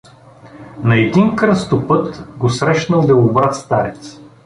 На 0.83 0.95
един 0.95 1.35
кръстопът 1.35 2.27
го 2.37 2.49
срещнал 2.49 3.07
белобрад 3.07 3.55
старец. 3.55 4.19